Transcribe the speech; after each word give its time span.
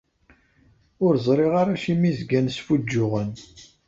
Ur 1.05 1.13
ẓriɣ 1.25 1.53
ara 1.61 1.73
acimi 1.77 2.11
zgan 2.17 2.47
sfuǧǧuɣen? 2.55 3.31